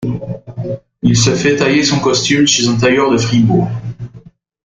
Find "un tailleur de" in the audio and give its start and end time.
2.67-3.19